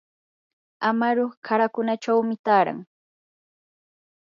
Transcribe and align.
amaru 0.89 1.25
qarakunachawmi 1.45 2.35
taaran. 2.45 2.79